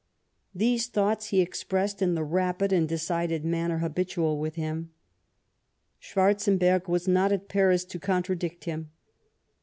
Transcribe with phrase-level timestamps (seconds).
[0.55, 4.89] These thoughts he expressed in the rapid and decided manner habitual with him.
[6.01, 8.89] SchAvarzenberg was not at Paris to contradict him.